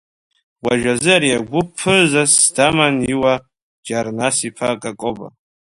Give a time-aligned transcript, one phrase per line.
[0.63, 3.35] Уажәазы ари агәыԥ ԥызас даман Иура
[3.85, 5.27] Џьарнас-иԥа Какоба.